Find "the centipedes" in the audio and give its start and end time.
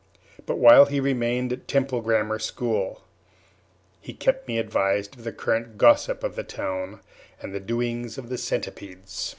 8.27-9.29